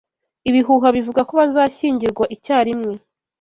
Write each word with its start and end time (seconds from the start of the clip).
Ibihuha 0.49 0.87
bivuga 0.97 1.21
ko 1.27 1.33
bazashyingirwa 1.39 2.23
icyarimwe 2.35 2.93